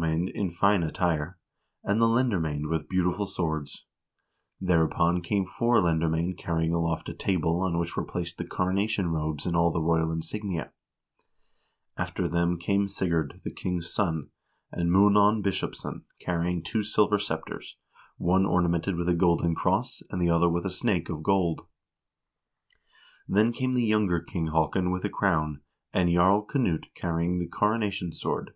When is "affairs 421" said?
1.36-1.92